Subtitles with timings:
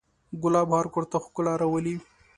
[0.41, 1.95] ګلاب هر کور ته ښکلا راولي.